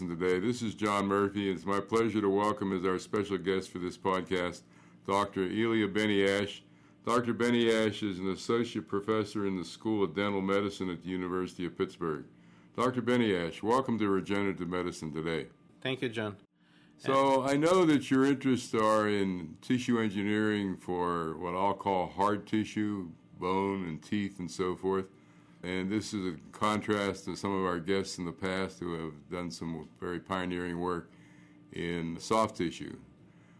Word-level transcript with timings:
Medicine 0.00 0.18
today. 0.18 0.40
This 0.44 0.60
is 0.60 0.74
John 0.74 1.06
Murphy. 1.06 1.48
and 1.48 1.56
It's 1.56 1.64
my 1.64 1.78
pleasure 1.78 2.20
to 2.20 2.28
welcome 2.28 2.76
as 2.76 2.84
our 2.84 2.98
special 2.98 3.38
guest 3.38 3.70
for 3.70 3.78
this 3.78 3.96
podcast 3.96 4.62
Dr. 5.06 5.44
Elia 5.44 5.86
Beniash. 5.86 6.62
Dr. 7.06 7.32
Beniash 7.32 8.02
is 8.02 8.18
an 8.18 8.32
associate 8.32 8.88
professor 8.88 9.46
in 9.46 9.56
the 9.56 9.64
School 9.64 10.02
of 10.02 10.12
Dental 10.12 10.40
Medicine 10.40 10.90
at 10.90 11.04
the 11.04 11.10
University 11.10 11.64
of 11.64 11.78
Pittsburgh. 11.78 12.24
Dr. 12.76 13.02
Beniash, 13.02 13.62
welcome 13.62 13.96
to 14.00 14.08
Regenerative 14.08 14.68
Medicine 14.68 15.12
today. 15.12 15.46
Thank 15.80 16.02
you, 16.02 16.08
John. 16.08 16.34
So, 16.98 17.44
I 17.44 17.56
know 17.56 17.84
that 17.84 18.10
your 18.10 18.24
interests 18.24 18.74
are 18.74 19.08
in 19.08 19.56
tissue 19.62 20.00
engineering 20.00 20.76
for 20.76 21.38
what 21.38 21.54
I'll 21.54 21.72
call 21.72 22.08
hard 22.08 22.48
tissue, 22.48 23.10
bone 23.38 23.84
and 23.84 24.02
teeth, 24.02 24.40
and 24.40 24.50
so 24.50 24.74
forth. 24.74 25.04
And 25.64 25.90
this 25.90 26.12
is 26.12 26.34
a 26.34 26.36
contrast 26.52 27.24
to 27.24 27.36
some 27.36 27.58
of 27.58 27.64
our 27.64 27.78
guests 27.78 28.18
in 28.18 28.26
the 28.26 28.32
past 28.32 28.80
who 28.80 28.92
have 29.02 29.14
done 29.30 29.50
some 29.50 29.88
very 29.98 30.20
pioneering 30.20 30.78
work 30.78 31.10
in 31.72 32.18
soft 32.20 32.56
tissue. 32.56 32.94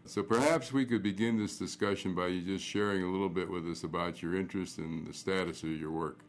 So 0.05 0.21
perhaps 0.21 0.71
we 0.71 0.85
could 0.85 1.01
begin 1.01 1.39
this 1.39 1.57
discussion 1.57 2.13
by 2.13 2.27
you 2.27 2.41
just 2.41 2.63
sharing 2.63 3.01
a 3.01 3.07
little 3.07 3.29
bit 3.29 3.49
with 3.49 3.67
us 3.67 3.83
about 3.83 4.21
your 4.21 4.35
interest 4.35 4.77
and 4.77 5.07
the 5.07 5.13
status 5.13 5.63
of 5.63 5.71
your 5.71 5.89
work. 5.89 6.19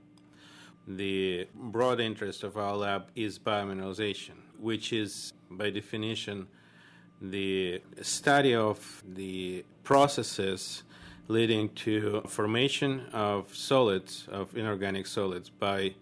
The 0.88 1.46
broad 1.54 2.00
interest 2.00 2.42
of 2.42 2.56
our 2.56 2.74
lab 2.74 3.08
is 3.14 3.38
biomineralization, 3.38 4.36
which 4.58 4.94
is, 4.94 5.34
by 5.50 5.68
definition, 5.68 6.46
the 7.20 7.82
study 8.00 8.54
of 8.54 9.02
the 9.06 9.62
processes 9.84 10.84
leading 11.28 11.68
to 11.70 12.22
formation 12.26 13.06
of 13.12 13.54
solids, 13.54 14.26
of 14.30 14.56
inorganic 14.56 15.06
solids, 15.06 15.50
by 15.50 15.94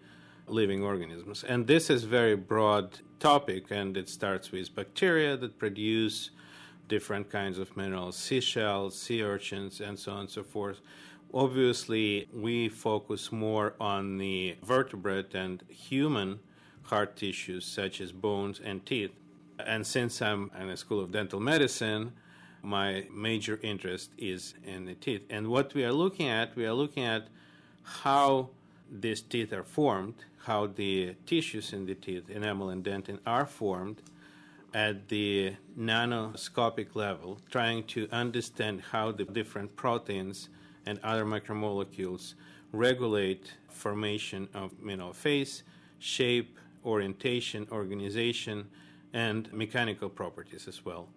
living 0.47 0.83
organisms. 0.83 1.43
And 1.43 1.65
this 1.67 1.89
is 1.89 2.03
very 2.03 2.35
broad 2.35 2.99
topic, 3.19 3.65
and 3.71 3.97
it 3.97 4.09
starts 4.09 4.51
with 4.51 4.75
bacteria 4.75 5.35
that 5.37 5.57
produce 5.57 6.29
different 6.87 7.29
kinds 7.31 7.57
of 7.57 7.75
minerals, 7.75 8.15
seashells, 8.15 8.97
sea 8.97 9.23
urchins, 9.23 9.81
and 9.81 9.97
so 9.97 10.11
on 10.11 10.19
and 10.21 10.29
so 10.29 10.43
forth. 10.43 10.81
Obviously, 11.33 12.27
we 12.33 12.69
focus 12.69 13.31
more 13.31 13.73
on 13.79 14.17
the 14.17 14.55
vertebrate 14.63 15.33
and 15.33 15.63
human 15.67 16.39
hard 16.83 17.15
tissues, 17.15 17.65
such 17.65 17.99
as 17.99 18.11
bones 18.11 18.61
and 18.63 18.85
teeth. 18.85 19.11
And 19.57 19.85
since 19.85 20.21
I'm 20.21 20.51
in 20.59 20.67
the 20.67 20.77
School 20.77 21.01
of 21.01 21.11
Dental 21.11 21.39
Medicine, 21.39 22.13
my 22.65 23.05
major 23.13 23.59
interest 23.61 24.11
is 24.17 24.55
in 24.65 24.85
the 24.85 24.95
teeth. 24.95 25.21
And 25.29 25.47
what 25.47 25.73
we 25.73 25.85
are 25.85 25.93
looking 25.93 26.27
at, 26.27 26.55
we 26.55 26.65
are 26.65 26.73
looking 26.73 27.03
at 27.03 27.27
how 27.83 28.49
these 28.91 29.21
teeth 29.21 29.53
are 29.53 29.63
formed, 29.63 30.15
how 30.43 30.67
the 30.67 31.15
tissues 31.25 31.73
in 31.73 31.85
the 31.85 31.95
teeth, 31.95 32.29
enamel 32.29 32.69
and 32.69 32.83
dentin, 32.83 33.19
are 33.25 33.45
formed 33.45 34.01
at 34.73 35.07
the 35.07 35.53
nanoscopic 35.79 36.95
level, 36.95 37.39
trying 37.49 37.83
to 37.83 38.09
understand 38.11 38.81
how 38.91 39.11
the 39.11 39.23
different 39.23 39.75
proteins 39.75 40.49
and 40.85 40.99
other 41.03 41.25
macromolecules 41.25 42.33
regulate 42.71 43.53
formation 43.69 44.49
of 44.53 44.77
mineral 44.81 45.13
phase, 45.13 45.63
shape, 45.99 46.57
orientation, 46.83 47.67
organization, 47.71 48.67
and 49.13 49.51
mechanical 49.53 50.09
properties 50.09 50.67
as 50.67 50.83
well. 50.83 51.07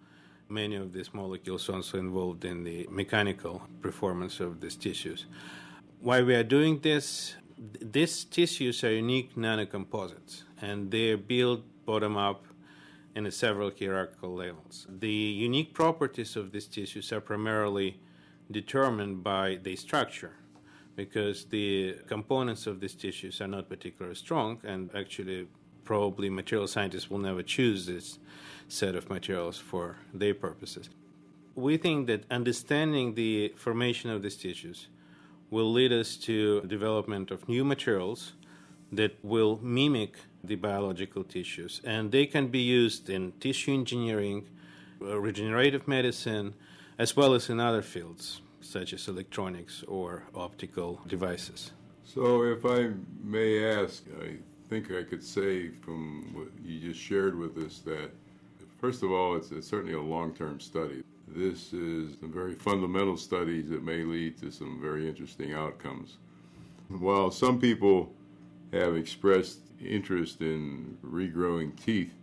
Many 0.51 0.77
of 0.77 0.93
these 0.93 1.13
molecules 1.13 1.69
are 1.69 1.75
also 1.75 1.99
involved 1.99 2.43
in 2.43 2.63
the 2.63 2.87
mechanical 2.89 3.61
performance 3.81 4.39
of 4.39 4.61
these 4.61 4.75
tissues. 4.75 5.27
Why 6.01 6.23
we 6.23 6.33
are 6.33 6.43
doing 6.43 6.79
this? 6.79 7.35
These 7.79 8.23
tissues 8.23 8.83
are 8.83 8.91
unique 8.91 9.35
nanocomposites, 9.35 10.43
and 10.59 10.89
they 10.89 11.11
are 11.11 11.17
built 11.17 11.61
bottom 11.85 12.17
up 12.17 12.45
in 13.15 13.29
several 13.31 13.71
hierarchical 13.77 14.33
levels. 14.33 14.87
The 14.89 15.11
unique 15.11 15.75
properties 15.75 16.35
of 16.35 16.51
these 16.51 16.65
tissues 16.65 17.13
are 17.13 17.21
primarily 17.21 17.99
determined 18.49 19.23
by 19.23 19.59
the 19.61 19.75
structure 19.75 20.33
because 20.95 21.45
the 21.45 21.95
components 22.07 22.65
of 22.65 22.79
these 22.79 22.95
tissues 22.95 23.39
are 23.39 23.47
not 23.47 23.69
particularly 23.69 24.15
strong 24.15 24.59
and 24.63 24.89
actually 24.95 25.47
probably 25.83 26.29
material 26.29 26.67
scientists 26.67 27.09
will 27.09 27.19
never 27.19 27.43
choose 27.43 27.85
this 27.85 28.19
set 28.67 28.95
of 28.95 29.09
materials 29.09 29.57
for 29.57 29.97
their 30.13 30.33
purposes. 30.33 30.89
We 31.55 31.77
think 31.77 32.07
that 32.07 32.23
understanding 32.31 33.15
the 33.15 33.49
formation 33.55 34.09
of 34.09 34.21
these 34.21 34.37
tissues 34.37 34.87
will 35.49 35.71
lead 35.71 35.91
us 35.91 36.15
to 36.15 36.61
development 36.61 37.31
of 37.31 37.49
new 37.49 37.65
materials 37.65 38.33
that 38.91 39.17
will 39.23 39.59
mimic 39.61 40.15
the 40.43 40.55
biological 40.55 41.23
tissues 41.23 41.81
and 41.83 42.11
they 42.11 42.25
can 42.25 42.47
be 42.47 42.59
used 42.59 43.09
in 43.09 43.33
tissue 43.39 43.73
engineering, 43.73 44.47
uh, 45.01 45.19
regenerative 45.19 45.87
medicine, 45.87 46.53
as 46.97 47.15
well 47.15 47.33
as 47.33 47.49
in 47.49 47.59
other 47.59 47.81
fields 47.81 48.41
such 48.61 48.93
as 48.93 49.07
electronics 49.07 49.83
or 49.87 50.23
optical 50.35 51.01
devices. 51.07 51.71
So, 52.03 52.43
if 52.43 52.65
I 52.65 52.91
may 53.23 53.63
ask, 53.63 54.03
I 54.21 54.37
think 54.69 54.91
I 54.91 55.01
could 55.01 55.23
say 55.23 55.69
from 55.69 56.29
what 56.33 56.47
you 56.63 56.79
just 56.79 56.99
shared 56.99 57.37
with 57.37 57.57
us 57.57 57.79
that, 57.79 58.11
first 58.79 59.01
of 59.01 59.11
all, 59.11 59.35
it's, 59.35 59.51
it's 59.51 59.67
certainly 59.67 59.95
a 59.95 60.01
long 60.01 60.33
term 60.33 60.59
study. 60.59 61.03
This 61.27 61.73
is 61.73 62.17
some 62.19 62.31
very 62.31 62.53
fundamental 62.53 63.17
studies 63.17 63.69
that 63.69 63.83
may 63.83 64.03
lead 64.03 64.37
to 64.41 64.51
some 64.51 64.79
very 64.79 65.07
interesting 65.07 65.53
outcomes. 65.53 66.17
While 66.87 67.31
some 67.31 67.59
people 67.59 68.13
have 68.71 68.95
expressed 68.95 69.59
interest 69.83 70.41
in 70.41 70.97
regrowing 71.03 71.75
teeth, 71.83 72.13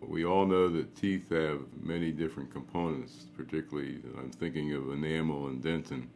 we 0.00 0.24
all 0.24 0.46
know 0.46 0.68
that 0.68 0.96
teeth 0.96 1.30
have 1.30 1.60
many 1.80 2.10
different 2.10 2.52
components, 2.52 3.26
particularly 3.36 4.00
I'm 4.18 4.30
thinking 4.30 4.72
of 4.72 4.92
enamel 4.92 5.46
and 5.46 5.62
dentin. 5.62 6.06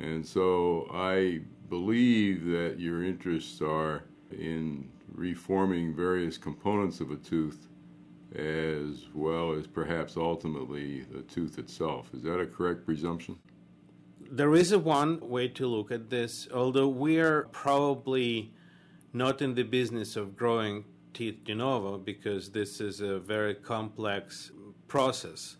And 0.00 0.26
so 0.26 0.88
I 0.92 1.40
believe 1.68 2.46
that 2.46 2.76
your 2.78 3.02
interests 3.04 3.62
are 3.62 4.02
in 4.30 4.88
reforming 5.12 5.94
various 5.94 6.36
components 6.36 7.00
of 7.00 7.10
a 7.10 7.16
tooth 7.16 7.68
as 8.34 9.06
well 9.14 9.52
as 9.52 9.66
perhaps 9.66 10.16
ultimately 10.16 11.00
the 11.12 11.22
tooth 11.22 11.58
itself. 11.58 12.10
Is 12.12 12.22
that 12.24 12.38
a 12.38 12.46
correct 12.46 12.84
presumption? 12.84 13.38
There 14.30 14.54
is 14.54 14.72
a 14.72 14.78
one 14.78 15.20
way 15.28 15.48
to 15.48 15.66
look 15.66 15.90
at 15.90 16.10
this, 16.10 16.46
although 16.52 16.88
we 16.88 17.18
are 17.18 17.44
probably 17.44 18.52
not 19.12 19.40
in 19.40 19.54
the 19.54 19.62
business 19.62 20.16
of 20.16 20.36
growing 20.36 20.84
teeth 21.14 21.42
de 21.44 21.54
novo 21.54 21.96
because 21.96 22.50
this 22.50 22.80
is 22.80 23.00
a 23.00 23.18
very 23.18 23.54
complex 23.54 24.52
process 24.86 25.56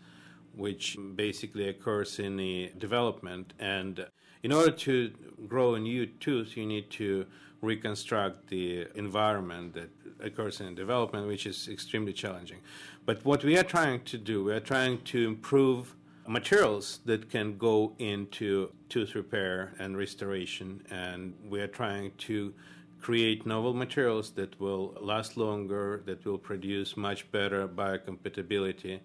which 0.55 0.97
basically 1.15 1.67
occurs 1.67 2.19
in 2.19 2.37
the 2.37 2.71
development 2.77 3.53
and 3.59 4.05
in 4.43 4.51
order 4.51 4.71
to 4.71 5.11
grow 5.47 5.75
a 5.75 5.79
new 5.79 6.05
tooth 6.05 6.55
you 6.55 6.65
need 6.65 6.89
to 6.89 7.25
reconstruct 7.61 8.47
the 8.47 8.87
environment 8.95 9.73
that 9.73 9.89
occurs 10.21 10.61
in 10.61 10.75
development, 10.75 11.27
which 11.27 11.45
is 11.45 11.67
extremely 11.67 12.13
challenging. 12.13 12.59
But 13.05 13.23
what 13.25 13.43
we 13.43 13.57
are 13.57 13.63
trying 13.63 14.03
to 14.05 14.17
do, 14.17 14.43
we 14.43 14.53
are 14.53 14.59
trying 14.59 15.01
to 15.03 15.27
improve 15.27 15.95
materials 16.27 16.99
that 17.05 17.29
can 17.29 17.57
go 17.57 17.93
into 17.97 18.71
tooth 18.87 19.15
repair 19.15 19.73
and 19.79 19.97
restoration, 19.97 20.83
and 20.91 21.33
we 21.49 21.59
are 21.59 21.67
trying 21.67 22.11
to 22.19 22.53
create 23.01 23.45
novel 23.45 23.73
materials 23.73 24.31
that 24.31 24.59
will 24.59 24.95
last 25.01 25.37
longer, 25.37 26.03
that 26.05 26.23
will 26.25 26.37
produce 26.37 26.95
much 26.97 27.29
better 27.31 27.67
biocompatibility, 27.67 28.99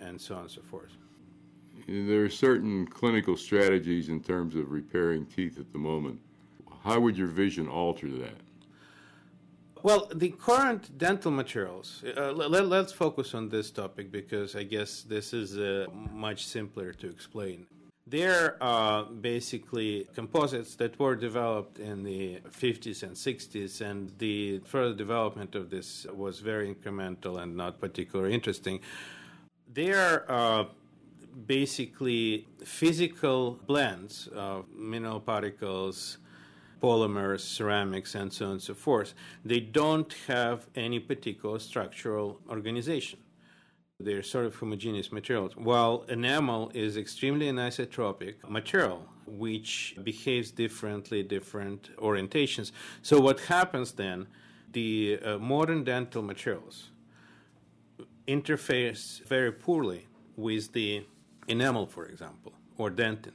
and 0.00 0.20
so 0.20 0.34
on 0.34 0.42
and 0.42 0.50
so 0.50 0.60
forth. 0.60 0.90
There 1.86 2.24
are 2.24 2.28
certain 2.28 2.86
clinical 2.86 3.36
strategies 3.36 4.08
in 4.08 4.20
terms 4.20 4.54
of 4.54 4.70
repairing 4.70 5.24
teeth 5.26 5.58
at 5.58 5.72
the 5.72 5.78
moment. 5.78 6.20
How 6.84 7.00
would 7.00 7.16
your 7.16 7.28
vision 7.28 7.68
alter 7.68 8.08
that? 8.08 8.36
Well, 9.82 10.10
the 10.12 10.30
current 10.30 10.98
dental 10.98 11.30
materials, 11.30 12.02
uh, 12.16 12.32
let, 12.32 12.64
us 12.72 12.92
focus 12.92 13.32
on 13.34 13.48
this 13.48 13.70
topic 13.70 14.10
because 14.10 14.56
I 14.56 14.64
guess 14.64 15.02
this 15.02 15.32
is 15.32 15.56
uh, 15.56 15.86
much 16.12 16.46
simpler 16.46 16.92
to 16.94 17.08
explain. 17.08 17.66
They're 18.04 18.56
uh, 18.60 19.04
basically 19.04 20.08
composites 20.14 20.74
that 20.76 20.98
were 20.98 21.14
developed 21.14 21.78
in 21.78 22.02
the 22.02 22.40
50s 22.50 23.02
and 23.02 23.14
60s, 23.14 23.80
and 23.80 24.10
the 24.18 24.60
further 24.64 24.94
development 24.94 25.54
of 25.54 25.70
this 25.70 26.06
was 26.12 26.40
very 26.40 26.74
incremental 26.74 27.40
and 27.40 27.56
not 27.56 27.80
particularly 27.80 28.34
interesting. 28.34 28.80
They 29.72 29.92
are 29.92 30.66
basically 31.46 32.46
physical 32.64 33.58
blends 33.66 34.28
of 34.28 34.64
mineral 34.74 35.20
particles, 35.20 36.18
polymers, 36.82 37.40
ceramics, 37.40 38.14
and 38.14 38.32
so 38.32 38.46
on 38.46 38.52
and 38.52 38.62
so 38.62 38.74
forth. 38.74 39.14
They 39.44 39.60
don't 39.60 40.14
have 40.26 40.66
any 40.74 41.00
particular 41.00 41.58
structural 41.58 42.40
organization. 42.48 43.18
They're 44.00 44.22
sort 44.22 44.46
of 44.46 44.54
homogeneous 44.54 45.10
materials. 45.10 45.56
While 45.56 46.04
enamel 46.08 46.70
is 46.72 46.96
extremely 46.96 47.46
anisotropic 47.46 48.34
material, 48.48 49.04
which 49.26 49.96
behaves 50.04 50.52
differently, 50.52 51.22
different 51.22 51.90
orientations. 51.96 52.70
So 53.02 53.20
what 53.20 53.40
happens 53.40 53.92
then? 53.92 54.28
The 54.72 55.18
uh, 55.24 55.38
modern 55.38 55.82
dental 55.82 56.22
materials 56.22 56.90
interface 58.28 59.24
very 59.24 59.50
poorly 59.50 60.06
with 60.36 60.72
the 60.72 61.04
enamel, 61.48 61.86
for 61.86 62.04
example, 62.06 62.52
or 62.76 62.90
dentin, 62.90 63.32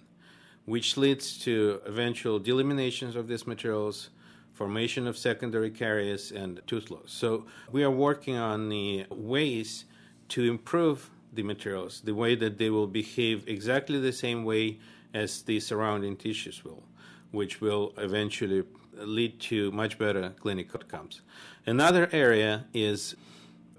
which 0.65 0.97
leads 0.97 1.37
to 1.39 1.81
eventual 1.85 2.39
delaminations 2.39 3.15
of 3.15 3.27
these 3.27 3.45
materials, 3.45 4.09
formation 4.53 5.07
of 5.07 5.17
secondary 5.17 5.69
caries, 5.69 6.31
and 6.31 6.61
tooth 6.67 6.89
loss. 6.89 7.11
So 7.11 7.45
we 7.71 7.83
are 7.83 7.91
working 7.91 8.37
on 8.37 8.69
the 8.69 9.05
ways 9.09 9.85
to 10.29 10.43
improve 10.43 11.09
the 11.33 11.43
materials, 11.43 12.01
the 12.01 12.13
way 12.13 12.35
that 12.35 12.57
they 12.57 12.69
will 12.69 12.87
behave 12.87 13.47
exactly 13.47 13.99
the 13.99 14.13
same 14.13 14.43
way 14.45 14.79
as 15.13 15.41
the 15.41 15.59
surrounding 15.59 16.15
tissues 16.15 16.63
will, 16.63 16.83
which 17.31 17.59
will 17.61 17.93
eventually 17.97 18.63
lead 18.95 19.39
to 19.39 19.71
much 19.71 19.97
better 19.97 20.29
clinical 20.39 20.79
outcomes. 20.79 21.21
Another 21.65 22.07
area 22.11 22.65
is 22.73 23.15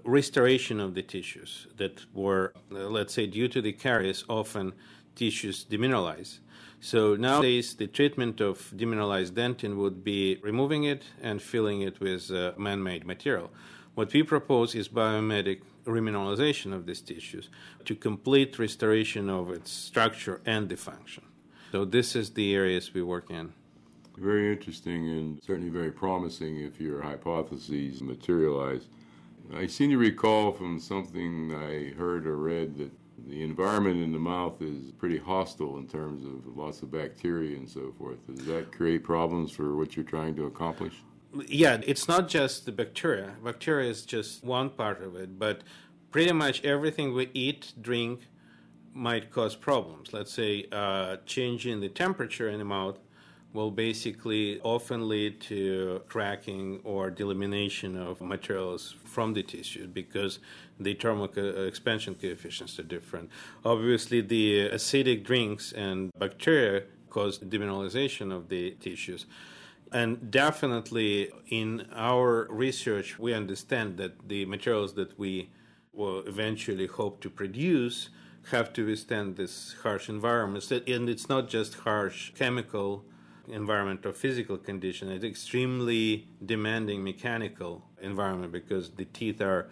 restoration 0.03 0.79
of 0.79 0.93
the 0.93 1.01
tissues 1.01 1.67
that 1.77 2.05
were, 2.13 2.53
uh, 2.71 2.79
let's 2.89 3.13
say, 3.13 3.25
due 3.25 3.47
to 3.47 3.61
the 3.61 3.73
caries, 3.73 4.23
often 4.29 4.73
tissues 5.15 5.65
demineralize. 5.65 6.39
So 6.79 7.15
nowadays, 7.15 7.75
the 7.75 7.87
treatment 7.87 8.41
of 8.41 8.71
demineralized 8.75 9.31
dentin 9.31 9.75
would 9.77 10.03
be 10.03 10.39
removing 10.43 10.83
it 10.83 11.03
and 11.21 11.41
filling 11.41 11.81
it 11.81 11.99
with 11.99 12.31
uh, 12.31 12.53
man 12.57 12.83
made 12.83 13.05
material. 13.05 13.49
What 13.95 14.13
we 14.13 14.23
propose 14.23 14.75
is 14.75 14.89
biomimetic 14.89 15.61
remineralization 15.85 16.73
of 16.73 16.85
these 16.85 17.01
tissues 17.01 17.49
to 17.85 17.95
complete 17.95 18.59
restoration 18.59 19.29
of 19.29 19.51
its 19.51 19.71
structure 19.71 20.41
and 20.45 20.69
the 20.69 20.75
function. 20.75 21.23
So, 21.71 21.85
this 21.85 22.15
is 22.15 22.31
the 22.31 22.53
areas 22.53 22.93
we 22.93 23.01
work 23.01 23.29
in. 23.29 23.53
Very 24.17 24.51
interesting 24.51 25.09
and 25.09 25.43
certainly 25.43 25.69
very 25.69 25.91
promising 25.91 26.57
if 26.57 26.79
your 26.79 27.01
hypotheses 27.01 28.01
materialize. 28.01 28.87
I 29.53 29.67
seem 29.67 29.89
to 29.91 29.97
recall 29.97 30.53
from 30.53 30.79
something 30.79 31.53
I 31.53 31.93
heard 31.97 32.25
or 32.25 32.37
read 32.37 32.77
that 32.77 32.91
the 33.27 33.43
environment 33.43 34.03
in 34.03 34.11
the 34.11 34.19
mouth 34.19 34.61
is 34.61 34.91
pretty 34.91 35.17
hostile 35.17 35.77
in 35.77 35.87
terms 35.87 36.23
of 36.25 36.55
lots 36.55 36.81
of 36.81 36.91
bacteria 36.91 37.57
and 37.57 37.69
so 37.69 37.93
forth. 37.97 38.17
Does 38.27 38.45
that 38.45 38.71
create 38.71 39.03
problems 39.03 39.51
for 39.51 39.75
what 39.75 39.95
you're 39.95 40.05
trying 40.05 40.35
to 40.35 40.45
accomplish? 40.45 40.93
Yeah, 41.47 41.81
it's 41.85 42.07
not 42.07 42.27
just 42.27 42.65
the 42.65 42.71
bacteria. 42.71 43.35
Bacteria 43.43 43.89
is 43.89 44.05
just 44.05 44.43
one 44.43 44.69
part 44.69 45.01
of 45.01 45.15
it, 45.15 45.37
but 45.37 45.61
pretty 46.11 46.31
much 46.31 46.63
everything 46.63 47.13
we 47.13 47.29
eat, 47.33 47.73
drink, 47.81 48.21
might 48.93 49.29
cause 49.31 49.55
problems. 49.55 50.13
Let's 50.13 50.31
say 50.31 50.65
uh, 50.71 51.17
changing 51.25 51.81
the 51.81 51.89
temperature 51.89 52.47
in 52.49 52.59
the 52.59 52.65
mouth 52.65 52.99
will 53.55 53.71
basically 53.71 54.59
often 54.61 55.07
lead 55.07 55.39
to 55.39 56.01
cracking 56.09 56.81
or 56.83 57.09
delamination 57.09 57.97
of 57.97 58.21
materials 58.21 58.95
from 59.05 59.33
the 59.33 59.41
tissue 59.41 59.87
because 59.87 60.39
the 60.79 60.93
thermal 60.93 61.29
uh, 61.37 61.41
expansion 61.61 62.13
coefficients 62.13 62.77
are 62.77 62.83
different. 62.83 63.29
Obviously, 63.63 64.19
the 64.21 64.69
acidic 64.69 65.23
drinks 65.23 65.71
and 65.71 66.11
bacteria 66.19 66.83
cause 67.09 67.39
demineralization 67.39 68.31
of 68.35 68.49
the 68.49 68.71
tissues. 68.81 69.25
And 69.91 70.29
definitely 70.29 71.31
in 71.47 71.87
our 71.95 72.47
research, 72.49 73.17
we 73.17 73.33
understand 73.33 73.97
that 73.97 74.27
the 74.27 74.45
materials 74.45 74.95
that 74.95 75.17
we 75.17 75.49
will 75.93 76.19
eventually 76.27 76.87
hope 76.87 77.21
to 77.21 77.29
produce 77.29 78.09
have 78.51 78.73
to 78.73 78.85
withstand 78.85 79.37
this 79.37 79.75
harsh 79.81 80.09
environment. 80.09 80.69
And 80.69 81.09
it's 81.09 81.29
not 81.29 81.47
just 81.47 81.75
harsh 81.75 82.33
chemical 82.35 83.05
environment 83.47 84.05
or 84.05 84.13
physical 84.13 84.57
condition. 84.57 85.09
It's 85.09 85.23
extremely 85.23 86.27
demanding 86.45 87.03
mechanical 87.03 87.83
environment 88.01 88.51
because 88.51 88.91
the 88.91 89.05
teeth 89.05 89.41
are 89.41 89.69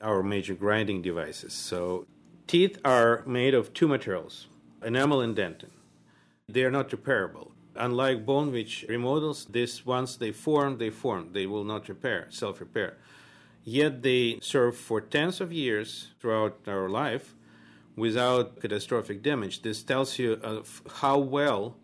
our 0.00 0.22
major 0.22 0.54
grinding 0.54 1.02
devices. 1.02 1.52
So 1.52 2.06
teeth 2.46 2.78
are 2.84 3.22
made 3.26 3.54
of 3.54 3.72
two 3.72 3.88
materials, 3.88 4.46
enamel 4.84 5.20
and 5.20 5.36
dentin. 5.36 5.70
They 6.48 6.64
are 6.64 6.70
not 6.70 6.90
repairable. 6.90 7.52
Unlike 7.74 8.24
bone, 8.24 8.52
which 8.52 8.86
remodels, 8.88 9.44
this 9.46 9.84
once 9.84 10.16
they 10.16 10.32
form, 10.32 10.78
they 10.78 10.90
form. 10.90 11.32
They 11.32 11.46
will 11.46 11.64
not 11.64 11.88
repair, 11.88 12.26
self-repair. 12.30 12.96
Yet 13.64 14.02
they 14.02 14.38
serve 14.40 14.76
for 14.76 15.00
tens 15.00 15.40
of 15.40 15.52
years 15.52 16.12
throughout 16.20 16.60
our 16.66 16.88
life 16.88 17.34
without 17.96 18.60
catastrophic 18.60 19.22
damage. 19.22 19.62
This 19.62 19.82
tells 19.82 20.18
you 20.18 20.34
of 20.34 20.82
how 20.96 21.18
well 21.18 21.76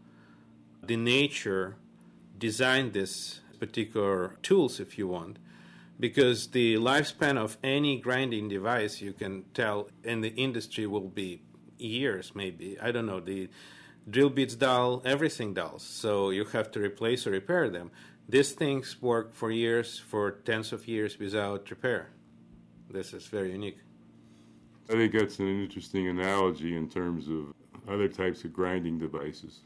the 0.82 0.96
nature 0.96 1.76
designed 2.38 2.92
this 2.92 3.40
particular 3.60 4.36
tools, 4.42 4.80
if 4.80 4.98
you 4.98 5.06
want, 5.06 5.38
because 6.00 6.48
the 6.48 6.74
lifespan 6.74 7.36
of 7.38 7.56
any 7.62 8.00
grinding 8.00 8.48
device, 8.48 9.00
you 9.00 9.12
can 9.12 9.44
tell, 9.54 9.88
in 10.02 10.20
the 10.20 10.34
industry 10.34 10.86
will 10.86 11.08
be 11.08 11.42
years, 11.78 12.32
maybe. 12.34 12.76
I 12.80 12.90
don't 12.90 13.06
know. 13.06 13.20
The 13.20 13.48
drill 14.10 14.30
bits 14.30 14.56
dull, 14.56 15.02
everything 15.04 15.54
dulls, 15.54 15.84
so 15.84 16.30
you 16.30 16.44
have 16.46 16.72
to 16.72 16.80
replace 16.80 17.26
or 17.26 17.30
repair 17.30 17.70
them. 17.70 17.90
These 18.28 18.52
things 18.52 19.00
work 19.00 19.34
for 19.34 19.50
years, 19.50 19.98
for 19.98 20.30
tens 20.30 20.72
of 20.72 20.88
years 20.88 21.18
without 21.18 21.70
repair. 21.70 22.10
This 22.90 23.12
is 23.12 23.26
very 23.26 23.52
unique. 23.52 23.78
I 24.88 24.94
think 24.94 25.12
that's 25.12 25.38
an 25.38 25.48
interesting 25.62 26.08
analogy 26.08 26.76
in 26.76 26.88
terms 26.88 27.28
of 27.28 27.54
other 27.88 28.08
types 28.08 28.44
of 28.44 28.52
grinding 28.52 28.98
devices. 28.98 29.60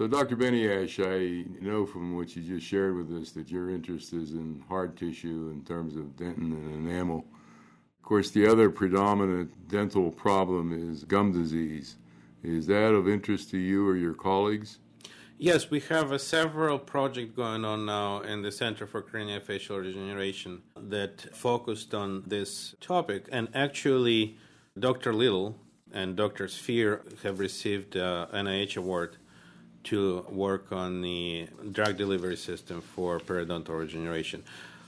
So, 0.00 0.06
Dr. 0.06 0.34
Beniash, 0.34 0.98
I 0.98 1.44
know 1.62 1.84
from 1.84 2.16
what 2.16 2.34
you 2.34 2.40
just 2.40 2.66
shared 2.66 2.96
with 2.96 3.12
us 3.20 3.32
that 3.32 3.50
your 3.50 3.68
interest 3.68 4.14
is 4.14 4.32
in 4.32 4.64
hard 4.66 4.96
tissue 4.96 5.50
in 5.52 5.62
terms 5.62 5.94
of 5.94 6.16
dentin 6.16 6.54
and 6.54 6.88
enamel. 6.88 7.26
Of 7.98 8.02
course, 8.02 8.30
the 8.30 8.46
other 8.46 8.70
predominant 8.70 9.68
dental 9.68 10.10
problem 10.10 10.72
is 10.72 11.04
gum 11.04 11.32
disease. 11.32 11.96
Is 12.42 12.66
that 12.68 12.94
of 12.94 13.10
interest 13.10 13.50
to 13.50 13.58
you 13.58 13.86
or 13.86 13.94
your 13.94 14.14
colleagues? 14.14 14.78
Yes, 15.36 15.68
we 15.68 15.80
have 15.80 16.12
a 16.12 16.18
several 16.18 16.78
projects 16.78 17.36
going 17.36 17.66
on 17.66 17.84
now 17.84 18.20
in 18.20 18.40
the 18.40 18.52
Center 18.52 18.86
for 18.86 19.02
Craniofacial 19.02 19.82
Regeneration 19.82 20.62
that 20.78 21.36
focused 21.36 21.92
on 21.92 22.22
this 22.26 22.74
topic. 22.80 23.28
And 23.30 23.48
actually, 23.52 24.38
Dr. 24.78 25.12
Little 25.12 25.58
and 25.92 26.16
Dr. 26.16 26.46
Sfeir 26.46 27.02
have 27.22 27.38
received 27.38 27.98
uh, 27.98 28.28
an 28.32 28.46
NIH 28.46 28.78
award 28.78 29.18
to 29.84 30.24
work 30.28 30.72
on 30.72 31.02
the 31.02 31.48
drug 31.72 31.96
delivery 31.96 32.36
system 32.36 32.80
for 32.80 33.18
periodontal 33.18 33.78
regeneration. 33.78 34.42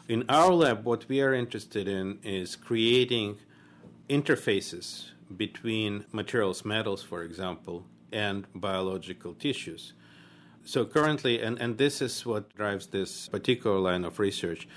In 0.08 0.24
our 0.28 0.52
lab, 0.52 0.84
what 0.84 1.08
we 1.08 1.20
are 1.20 1.32
interested 1.32 1.88
in 1.88 2.18
is 2.22 2.56
creating 2.56 3.38
interfaces 4.08 5.10
between 5.36 6.04
materials, 6.12 6.64
metals, 6.64 7.02
for 7.02 7.22
example, 7.22 7.84
and 8.12 8.46
biological 8.54 9.34
tissues. 9.34 9.94
So 10.64 10.84
currently, 10.84 11.40
and, 11.40 11.58
and 11.58 11.78
this 11.78 12.02
is 12.02 12.24
what 12.26 12.54
drives 12.54 12.86
this 12.88 13.28
particular 13.28 13.78
line 13.78 14.04
of 14.04 14.18
research, 14.18 14.68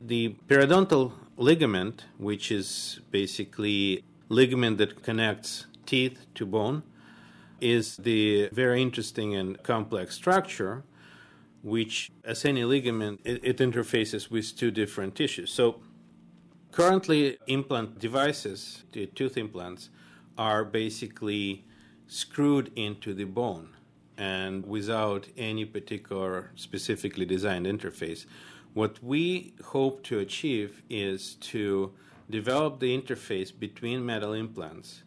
the 0.00 0.36
periodontal 0.48 1.12
ligament, 1.36 2.04
which 2.18 2.52
is 2.52 3.00
basically 3.10 4.04
ligament 4.28 4.78
that 4.78 5.02
connects 5.02 5.66
teeth 5.86 6.26
to 6.34 6.46
bone, 6.46 6.82
is 7.62 7.96
the 7.96 8.48
very 8.52 8.82
interesting 8.82 9.34
and 9.34 9.62
complex 9.62 10.16
structure, 10.16 10.82
which, 11.62 12.10
as 12.24 12.44
any 12.44 12.64
ligament, 12.64 13.20
it, 13.24 13.40
it 13.44 13.56
interfaces 13.58 14.30
with 14.30 14.56
two 14.56 14.70
different 14.70 15.14
tissues. 15.14 15.52
So, 15.52 15.80
currently, 16.72 17.38
implant 17.46 18.00
devices, 18.00 18.82
the 18.92 19.06
tooth 19.06 19.36
implants, 19.36 19.90
are 20.36 20.64
basically 20.64 21.64
screwed 22.08 22.72
into 22.74 23.14
the 23.14 23.24
bone 23.24 23.68
and 24.18 24.66
without 24.66 25.28
any 25.36 25.64
particular 25.64 26.50
specifically 26.56 27.24
designed 27.24 27.66
interface. 27.66 28.26
What 28.74 29.02
we 29.02 29.54
hope 29.64 30.02
to 30.04 30.18
achieve 30.18 30.82
is 30.90 31.34
to 31.52 31.92
develop 32.28 32.80
the 32.80 32.98
interface 32.98 33.56
between 33.56 34.04
metal 34.04 34.32
implants 34.32 35.02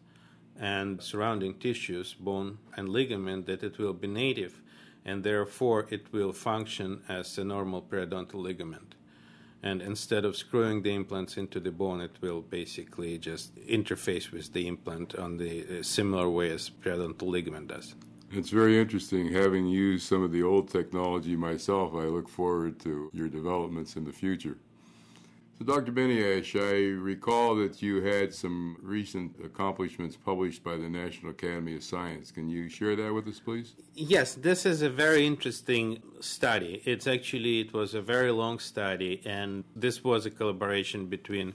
and 0.60 1.02
surrounding 1.02 1.54
tissues, 1.54 2.14
bone 2.14 2.58
and 2.76 2.88
ligament, 2.88 3.46
that 3.46 3.62
it 3.62 3.78
will 3.78 3.92
be 3.92 4.08
native 4.08 4.60
and 5.06 5.22
therefore 5.22 5.86
it 5.90 6.12
will 6.12 6.32
function 6.32 7.00
as 7.08 7.38
a 7.38 7.44
normal 7.44 7.80
periodontal 7.80 8.34
ligament. 8.34 8.96
And 9.62 9.80
instead 9.80 10.24
of 10.24 10.36
screwing 10.36 10.82
the 10.82 10.94
implants 10.94 11.36
into 11.36 11.60
the 11.60 11.70
bone, 11.70 12.00
it 12.00 12.16
will 12.20 12.42
basically 12.42 13.16
just 13.16 13.54
interface 13.56 14.30
with 14.30 14.52
the 14.52 14.66
implant 14.66 15.14
on 15.14 15.38
the 15.38 15.78
uh, 15.78 15.82
similar 15.82 16.28
way 16.28 16.50
as 16.50 16.70
periodontal 16.70 17.22
ligament 17.22 17.68
does. 17.68 17.94
It's 18.32 18.50
very 18.50 18.78
interesting. 18.78 19.32
Having 19.32 19.68
used 19.68 20.06
some 20.06 20.24
of 20.24 20.32
the 20.32 20.42
old 20.42 20.68
technology 20.68 21.36
myself, 21.36 21.94
I 21.94 22.06
look 22.06 22.28
forward 22.28 22.80
to 22.80 23.08
your 23.12 23.28
developments 23.28 23.96
in 23.96 24.04
the 24.04 24.12
future. 24.12 24.58
So, 25.58 25.64
Dr. 25.64 25.90
Beniash, 25.90 26.54
I 26.54 27.00
recall 27.00 27.56
that 27.56 27.80
you 27.80 28.02
had 28.02 28.34
some 28.34 28.76
recent 28.82 29.36
accomplishments 29.42 30.14
published 30.14 30.62
by 30.62 30.76
the 30.76 30.90
National 30.90 31.30
Academy 31.30 31.76
of 31.76 31.82
Science. 31.82 32.30
Can 32.30 32.46
you 32.46 32.68
share 32.68 32.94
that 32.94 33.14
with 33.14 33.26
us, 33.26 33.40
please? 33.40 33.72
Yes, 33.94 34.34
this 34.34 34.66
is 34.66 34.82
a 34.82 34.90
very 34.90 35.26
interesting 35.26 36.02
study. 36.20 36.82
It's 36.84 37.06
actually 37.06 37.60
it 37.60 37.72
was 37.72 37.94
a 37.94 38.02
very 38.02 38.30
long 38.32 38.58
study, 38.58 39.22
and 39.24 39.64
this 39.74 40.04
was 40.04 40.26
a 40.26 40.30
collaboration 40.30 41.06
between 41.06 41.54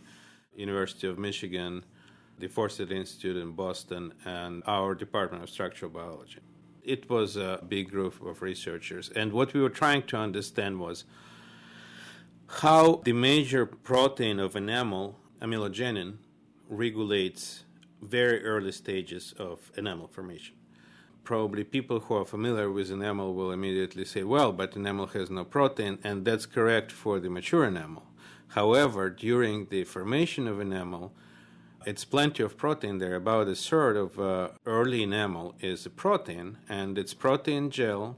University 0.56 1.08
of 1.08 1.20
Michigan, 1.20 1.86
the 2.40 2.48
Forsyth 2.48 2.90
Institute 2.90 3.38
in 3.38 3.52
Boston, 3.52 4.14
and 4.26 4.64
our 4.66 4.96
Department 4.96 5.44
of 5.44 5.50
Structural 5.52 5.92
Biology. 5.92 6.40
It 6.84 7.08
was 7.08 7.38
a 7.38 7.64
big 7.68 7.92
group 7.92 8.20
of 8.26 8.42
researchers, 8.42 9.12
and 9.16 9.32
what 9.32 9.54
we 9.54 9.62
were 9.62 9.70
trying 9.70 10.02
to 10.08 10.18
understand 10.18 10.80
was 10.80 11.04
how 12.60 13.02
the 13.06 13.14
major 13.14 13.66
protein 13.66 14.40
of 14.40 14.56
enamel, 14.56 15.18
amelogenin, 15.42 16.18
regulates 16.70 17.64
very 18.02 18.44
early 18.44 18.72
stages 18.72 19.34
of 19.40 19.72
enamel 19.78 20.08
formation. 20.08 20.56
Probably 21.24 21.64
people 21.64 22.02
who 22.02 22.16
are 22.16 22.26
familiar 22.26 22.70
with 22.70 22.92
enamel 22.92 23.34
will 23.34 23.52
immediately 23.52 24.06
say, 24.06 24.24
well, 24.24 24.52
but 24.52 24.76
enamel 24.76 25.08
has 25.08 25.30
no 25.30 25.46
protein, 25.46 26.00
and 26.04 26.26
that's 26.26 26.46
correct 26.46 26.92
for 26.92 27.20
the 27.20 27.30
mature 27.30 27.66
enamel. 27.66 28.04
However, 28.50 29.10
during 29.10 29.68
the 29.68 29.86
formation 29.86 30.48
of 30.48 30.60
enamel, 30.60 31.14
it's 31.86 32.04
plenty 32.04 32.44
of 32.44 32.58
protein 32.58 32.98
there. 32.98 33.16
About 33.16 33.48
a 33.48 33.56
third 33.56 33.96
of 33.96 34.20
uh, 34.20 34.50
early 34.66 35.04
enamel 35.04 35.56
is 35.62 35.86
a 35.86 35.90
protein, 35.90 36.58
and 36.68 36.98
it's 36.98 37.14
protein 37.14 37.70
gel, 37.70 38.18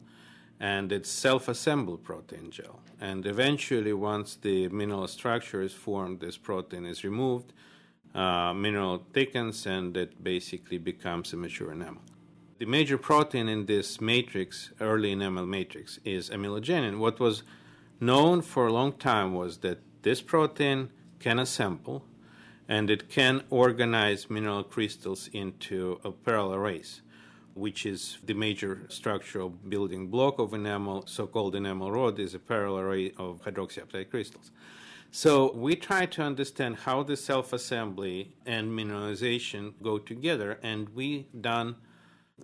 and 0.63 0.93
it's 0.93 1.10
self-assembled 1.10 2.01
protein 2.05 2.50
gel. 2.50 2.79
And 3.01 3.25
eventually, 3.25 3.91
once 3.91 4.36
the 4.36 4.70
mineral 4.70 5.10
structure 5.10 5.62
is 5.62 5.74
formed, 5.74 6.22
this 6.22 6.38
protein 6.38 6.86
is 6.86 7.03
removed, 7.03 7.51
uh, 8.15 8.53
mineral 8.53 9.03
thickens, 9.12 9.65
and 9.65 9.98
it 9.98 10.24
basically 10.24 10.77
becomes 10.77 11.34
a 11.34 11.36
mature 11.36 11.74
enamel. 11.74 12.01
The 12.60 12.65
major 12.65 12.98
protein 12.98 13.50
in 13.50 13.65
this 13.65 14.00
matrix, 14.00 14.72
early 14.79 15.12
enamel 15.12 15.46
matrix, 15.46 16.00
is 16.05 16.29
amelogenin. 16.29 16.98
What 16.98 17.20
was 17.20 17.43
known 18.00 18.41
for 18.41 18.67
a 18.67 18.72
long 18.72 18.93
time 18.93 19.34
was 19.34 19.58
that 19.58 19.79
this 20.03 20.22
protein 20.22 20.91
can 21.20 21.39
assemble 21.39 22.05
and 22.70 22.89
it 22.89 23.10
can 23.10 23.43
organize 23.50 24.29
mineral 24.29 24.63
crystals 24.63 25.29
into 25.34 26.00
a 26.05 26.12
parallel 26.12 26.53
arrays, 26.53 27.01
which 27.53 27.86
is 27.86 28.17
the 28.25 28.33
major 28.33 28.81
structural 28.89 29.50
building 29.50 30.07
block 30.07 30.39
of 30.39 30.53
enamel. 30.53 31.05
So 31.07 31.27
called 31.27 31.55
enamel 31.55 31.91
rod 31.91 32.19
is 32.19 32.33
a 32.33 32.39
parallel 32.39 32.79
array 32.79 33.12
of 33.17 33.41
hydroxyapatite 33.43 34.10
crystals. 34.10 34.51
So 35.12 35.53
we 35.53 35.75
try 35.75 36.07
to 36.07 36.24
understand 36.24 36.77
how 36.77 37.03
the 37.03 37.15
self 37.15 37.53
assembly 37.53 38.36
and 38.45 38.72
mineralization 38.72 39.74
go 39.81 40.00
together, 40.00 40.60
and 40.63 40.89
we 40.89 41.27
done 41.39 41.75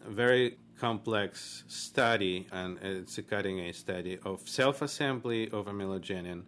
a 0.06 0.10
very 0.12 0.58
complex 0.80 1.64
study, 1.68 2.48
and 2.52 2.78
it's 2.82 3.18
a 3.18 3.24
cutting 3.24 3.60
edge 3.60 3.76
study 3.76 4.20
of 4.24 4.48
self 4.48 4.82
assembly 4.82 5.50
of 5.52 5.66
amelogenin 5.66 6.44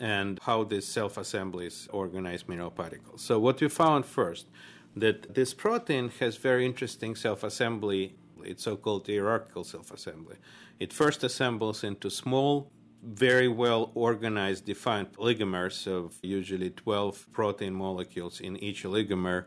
and 0.00 0.38
how 0.42 0.64
this 0.64 0.86
self-assemblies 0.86 1.86
organize 1.92 2.48
mineral 2.48 2.70
particles. 2.70 3.20
So 3.20 3.38
what 3.38 3.60
we 3.60 3.68
found 3.68 4.06
first 4.06 4.46
that 4.96 5.34
this 5.34 5.54
protein 5.54 6.10
has 6.20 6.36
very 6.36 6.66
interesting 6.66 7.14
self-assembly. 7.14 8.14
It's 8.42 8.64
so-called 8.64 9.06
hierarchical 9.06 9.64
self-assembly. 9.64 10.36
It 10.78 10.92
first 10.92 11.22
assembles 11.24 11.84
into 11.84 12.10
small, 12.10 12.70
very 13.02 13.48
well 13.48 13.92
organized, 13.94 14.64
defined 14.64 15.12
oligomers 15.16 15.86
of 15.86 16.18
usually 16.22 16.70
12 16.70 17.26
protein 17.32 17.74
molecules 17.74 18.40
in 18.40 18.56
each 18.56 18.84
oligomer 18.84 19.44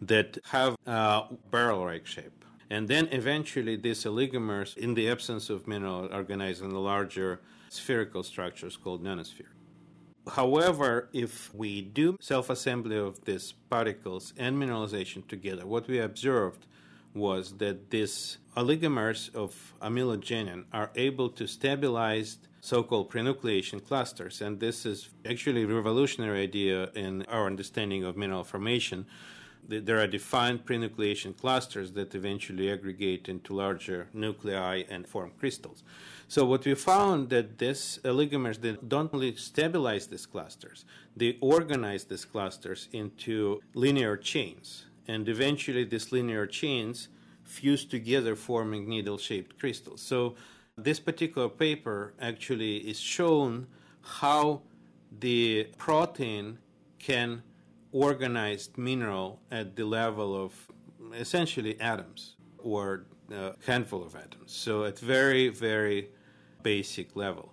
that 0.00 0.38
have 0.46 0.76
a 0.86 1.24
barrel-like 1.50 2.06
shape. 2.06 2.44
And 2.70 2.88
then 2.88 3.08
eventually 3.12 3.76
these 3.76 4.04
oligomers, 4.04 4.76
in 4.76 4.94
the 4.94 5.08
absence 5.08 5.50
of 5.50 5.68
mineral, 5.68 6.08
organize 6.12 6.60
in 6.60 6.70
larger 6.70 7.40
spherical 7.68 8.22
structures 8.22 8.76
called 8.76 9.02
nanosphere. 9.04 9.52
However, 10.28 11.08
if 11.12 11.52
we 11.54 11.82
do 11.82 12.16
self 12.20 12.48
assembly 12.48 12.96
of 12.96 13.24
these 13.24 13.52
particles 13.68 14.32
and 14.36 14.56
mineralization 14.56 15.26
together, 15.26 15.66
what 15.66 15.88
we 15.88 15.98
observed 15.98 16.66
was 17.14 17.58
that 17.58 17.90
these 17.90 18.38
oligomers 18.56 19.34
of 19.34 19.74
amelogenin 19.82 20.64
are 20.72 20.90
able 20.94 21.28
to 21.30 21.46
stabilize 21.46 22.38
so 22.60 22.82
called 22.82 23.10
prenucleation 23.10 23.84
clusters. 23.84 24.40
And 24.40 24.60
this 24.60 24.86
is 24.86 25.10
actually 25.28 25.64
a 25.64 25.66
revolutionary 25.66 26.42
idea 26.42 26.90
in 26.94 27.22
our 27.26 27.46
understanding 27.46 28.04
of 28.04 28.16
mineral 28.16 28.44
formation. 28.44 29.06
There 29.80 29.98
are 30.00 30.06
defined 30.06 30.66
prenucleation 30.66 31.36
clusters 31.36 31.92
that 31.92 32.14
eventually 32.14 32.70
aggregate 32.70 33.28
into 33.28 33.54
larger 33.54 34.08
nuclei 34.12 34.84
and 34.88 35.06
form 35.06 35.32
crystals. 35.38 35.82
So 36.28 36.44
what 36.44 36.64
we 36.64 36.74
found 36.74 37.30
that 37.30 37.58
these 37.58 37.98
oligomers 38.04 38.58
uh, 38.58 38.62
they 38.62 38.76
don't 38.88 39.12
only 39.12 39.36
stabilize 39.36 40.06
these 40.06 40.26
clusters, 40.26 40.84
they 41.16 41.38
organize 41.40 42.04
these 42.04 42.24
clusters 42.24 42.88
into 42.92 43.60
linear 43.74 44.16
chains, 44.16 44.86
and 45.08 45.28
eventually 45.28 45.84
these 45.84 46.10
linear 46.12 46.46
chains 46.46 47.08
fuse 47.44 47.84
together, 47.84 48.34
forming 48.34 48.88
needle-shaped 48.88 49.58
crystals. 49.58 50.00
So 50.00 50.36
this 50.76 50.98
particular 50.98 51.48
paper 51.48 52.14
actually 52.20 52.78
is 52.78 52.98
shown 52.98 53.66
how 54.00 54.62
the 55.20 55.68
protein 55.76 56.58
can 56.98 57.42
organize 57.92 58.70
mineral 58.76 59.40
at 59.50 59.76
the 59.76 59.84
level 59.84 60.34
of 60.34 60.52
essentially 61.14 61.78
atoms 61.80 62.36
or 62.58 63.04
a 63.30 63.54
handful 63.66 64.02
of 64.02 64.16
atoms. 64.16 64.52
So 64.52 64.84
at 64.84 64.98
very, 64.98 65.48
very 65.48 66.10
basic 66.62 67.14
level. 67.14 67.52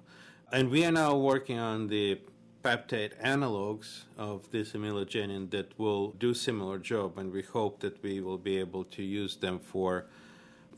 And 0.52 0.70
we 0.70 0.86
are 0.86 0.92
now 0.92 1.16
working 1.16 1.60
on 1.60 1.88
the 1.88 2.20
peptide 2.64 3.18
analogs 3.22 4.04
of 4.18 4.50
this 4.52 4.74
amelogenin 4.74 5.50
that 5.52 5.78
will 5.80 6.12
do 6.12 6.34
similar 6.34 6.78
job 6.78 7.18
and 7.18 7.32
we 7.32 7.42
hope 7.42 7.80
that 7.80 8.02
we 8.04 8.20
will 8.20 8.38
be 8.38 8.58
able 8.58 8.84
to 8.84 9.02
use 9.02 9.38
them 9.38 9.60
for 9.60 10.08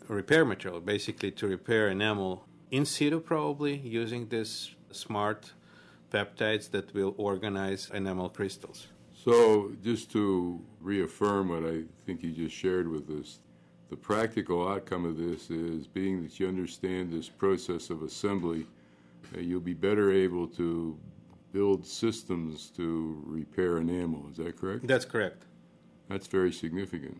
repair 0.08 0.46
material 0.46 0.80
basically 0.80 1.32
to 1.32 1.48
repair 1.48 1.89
enamel 1.89 2.46
in 2.70 2.86
situ 2.86 3.20
probably 3.20 3.77
using 3.77 4.27
this 4.27 4.75
smart 4.91 5.53
peptides 6.12 6.70
that 6.70 6.94
will 6.94 7.15
organize 7.18 7.89
enamel 7.91 8.30
crystals 8.30 8.88
so 9.24 9.72
just 9.84 10.12
to 10.12 10.60
reaffirm 10.80 11.50
what 11.50 11.63
i 11.63 11.82
think 12.06 12.24
you 12.24 12.32
just 12.32 12.56
shared 12.56 12.88
with 12.88 13.10
us 13.10 13.40
the 13.92 13.98
practical 13.98 14.70
outcome 14.70 15.04
of 15.04 15.18
this 15.18 15.50
is 15.50 15.86
being 15.86 16.24
that 16.24 16.40
you 16.40 16.48
understand 16.48 17.12
this 17.12 17.28
process 17.28 17.90
of 17.90 18.04
assembly, 18.04 18.66
uh, 19.36 19.42
you'll 19.42 19.60
be 19.60 19.74
better 19.74 20.13
able 20.13 20.48
to 20.48 20.98
build 21.51 21.86
systems 21.86 22.72
to 22.78 23.22
repair 23.25 23.80
enamel. 23.80 24.25
Is 24.32 24.38
that 24.38 24.56
correct? 24.56 24.88
That's 24.88 25.04
correct. 25.04 25.44
That's 26.08 26.25
very 26.25 26.54
significant. 26.54 27.20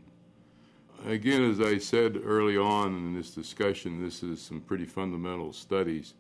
Again, 1.06 1.44
as 1.52 1.60
I 1.60 1.78
said 1.78 2.22
early 2.24 2.58
on 2.58 2.96
in 2.96 3.16
this 3.16 3.32
discussion, 3.32 4.02
this 4.02 4.24
is 4.24 4.42
some 4.42 4.62
pretty 4.62 4.86
fundamental 4.86 5.52
studies. 5.52 6.14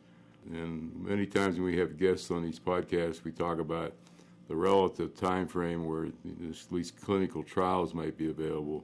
And 0.51 0.93
many 1.01 1.27
times 1.27 1.55
when 1.55 1.63
we 1.63 1.77
have 1.77 1.97
guests 1.97 2.29
on 2.29 2.43
these 2.43 2.59
podcasts, 2.59 3.23
we 3.23 3.31
talk 3.31 3.59
about 3.59 3.93
the 4.51 4.57
relative 4.57 5.15
time 5.15 5.47
frame 5.47 5.85
where 5.85 6.07
at 6.07 6.71
least 6.71 6.99
clinical 6.99 7.41
trials 7.41 7.93
might 7.93 8.17
be 8.17 8.29
available 8.29 8.83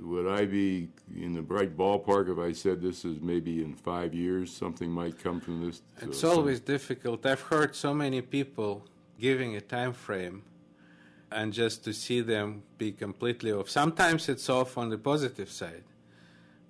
would 0.00 0.28
I 0.28 0.44
be 0.44 0.88
in 1.14 1.32
the 1.34 1.42
right 1.42 1.76
ballpark 1.76 2.30
if 2.30 2.38
I 2.38 2.52
said 2.52 2.80
this 2.80 3.04
is 3.04 3.20
maybe 3.20 3.62
in 3.62 3.74
five 3.74 4.14
years 4.14 4.52
something 4.52 4.90
might 4.90 5.18
come 5.18 5.40
from 5.40 5.64
this? 5.64 5.82
It's 6.00 6.22
always 6.22 6.60
difficult. 6.60 7.26
I've 7.26 7.40
heard 7.40 7.74
so 7.74 7.92
many 7.92 8.20
people 8.20 8.84
giving 9.18 9.56
a 9.56 9.60
time 9.60 9.92
frame, 9.92 10.44
and 11.32 11.52
just 11.52 11.82
to 11.84 11.92
see 11.92 12.20
them 12.20 12.62
be 12.76 12.92
completely 12.92 13.50
off. 13.50 13.68
Sometimes 13.68 14.28
it's 14.28 14.48
off 14.48 14.78
on 14.78 14.88
the 14.88 14.98
positive 14.98 15.50
side, 15.50 15.82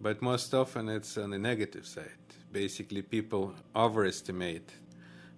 but 0.00 0.22
most 0.22 0.54
often 0.54 0.88
it's 0.88 1.18
on 1.18 1.30
the 1.30 1.38
negative 1.38 1.86
side. 1.86 2.24
Basically, 2.50 3.02
people 3.02 3.54
overestimate 3.76 4.70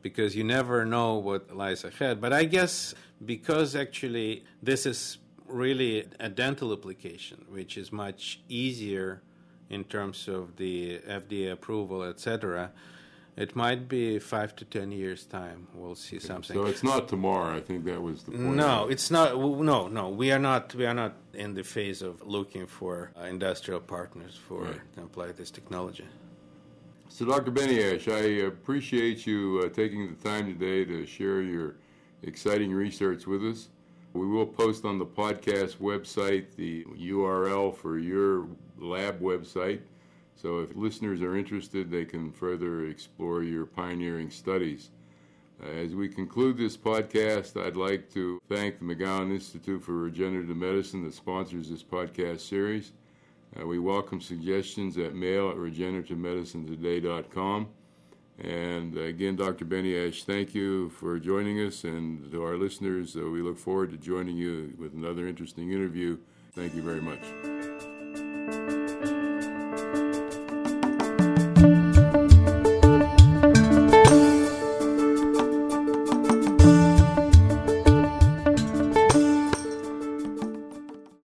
because 0.02 0.34
you 0.36 0.44
never 0.44 0.84
know 0.84 1.14
what 1.14 1.54
lies 1.54 1.84
ahead. 1.84 2.20
But 2.20 2.32
I 2.32 2.44
guess 2.44 2.94
because 3.24 3.76
actually 3.76 4.44
this 4.62 4.86
is 4.86 5.18
really 5.46 6.08
a 6.18 6.28
dental 6.28 6.72
application, 6.72 7.44
which 7.48 7.76
is 7.76 7.92
much 7.92 8.40
easier 8.48 9.22
in 9.68 9.84
terms 9.84 10.28
of 10.28 10.56
the 10.56 10.98
FDA 11.08 11.52
approval, 11.52 12.02
etc. 12.02 12.72
It 13.36 13.54
might 13.54 13.88
be 13.88 14.18
five 14.18 14.54
to 14.56 14.64
ten 14.64 14.90
years 14.90 15.24
time. 15.24 15.68
We'll 15.72 15.94
see 15.94 16.16
okay. 16.16 16.26
something. 16.26 16.56
So 16.56 16.66
it's 16.66 16.82
not 16.82 17.08
tomorrow. 17.08 17.56
I 17.56 17.60
think 17.60 17.84
that 17.84 18.02
was 18.02 18.24
the 18.24 18.32
point. 18.32 18.56
No, 18.56 18.88
it's 18.88 19.10
not. 19.10 19.38
No, 19.38 19.88
no. 19.88 20.08
We 20.08 20.32
are 20.32 20.38
not. 20.38 20.74
We 20.74 20.84
are 20.84 20.94
not 20.94 21.14
in 21.32 21.54
the 21.54 21.62
phase 21.62 22.02
of 22.02 22.20
looking 22.26 22.66
for 22.66 23.12
uh, 23.18 23.24
industrial 23.24 23.80
partners 23.80 24.38
for 24.48 24.64
right. 24.64 24.94
to 24.96 25.02
apply 25.02 25.32
this 25.32 25.50
technology. 25.50 26.06
So, 27.12 27.24
Dr. 27.26 27.50
Beniash, 27.50 28.06
I 28.10 28.46
appreciate 28.46 29.26
you 29.26 29.62
uh, 29.64 29.68
taking 29.68 30.08
the 30.08 30.14
time 30.22 30.46
today 30.46 30.84
to 30.84 31.04
share 31.04 31.42
your 31.42 31.74
exciting 32.22 32.72
research 32.72 33.26
with 33.26 33.44
us. 33.44 33.68
We 34.14 34.28
will 34.28 34.46
post 34.46 34.84
on 34.84 34.98
the 34.98 35.04
podcast 35.04 35.78
website 35.78 36.54
the 36.54 36.84
URL 36.84 37.76
for 37.76 37.98
your 37.98 38.46
lab 38.78 39.20
website. 39.20 39.80
So 40.36 40.60
if 40.60 40.74
listeners 40.76 41.20
are 41.20 41.36
interested, 41.36 41.90
they 41.90 42.04
can 42.04 42.30
further 42.30 42.86
explore 42.86 43.42
your 43.42 43.66
pioneering 43.66 44.30
studies. 44.30 44.90
As 45.60 45.96
we 45.96 46.08
conclude 46.08 46.56
this 46.56 46.76
podcast, 46.76 47.60
I'd 47.60 47.76
like 47.76 48.08
to 48.14 48.40
thank 48.48 48.78
the 48.78 48.84
McGowan 48.84 49.32
Institute 49.32 49.82
for 49.82 49.94
Regenerative 49.94 50.56
Medicine 50.56 51.02
that 51.04 51.14
sponsors 51.14 51.70
this 51.70 51.82
podcast 51.82 52.40
series. 52.40 52.92
Uh, 53.58 53.66
we 53.66 53.78
welcome 53.78 54.20
suggestions 54.20 54.98
at 54.98 55.14
mail 55.14 55.48
at 55.50 55.56
regenerativemedicinetoday.com. 55.56 57.68
And 58.38 58.96
again, 58.96 59.36
Dr. 59.36 59.64
Beniash, 59.64 60.22
thank 60.22 60.54
you 60.54 60.90
for 60.90 61.18
joining 61.18 61.60
us. 61.60 61.84
And 61.84 62.30
to 62.32 62.42
our 62.42 62.56
listeners, 62.56 63.16
uh, 63.16 63.28
we 63.28 63.42
look 63.42 63.58
forward 63.58 63.90
to 63.90 63.98
joining 63.98 64.36
you 64.36 64.72
with 64.78 64.94
another 64.94 65.26
interesting 65.26 65.72
interview. 65.72 66.16
Thank 66.54 66.74
you 66.74 66.82
very 66.82 67.02
much. 67.02 67.59